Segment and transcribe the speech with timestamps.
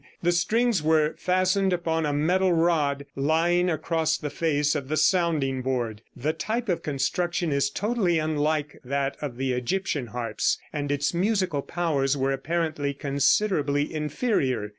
[0.23, 5.61] The strings were fastened upon a metal rod lying along the face of the sounding
[5.61, 6.01] board.
[6.15, 11.61] The type of construction is totally unlike that of the Egyptian harps, and its musical
[11.61, 14.69] powers were apparently considerably inferior.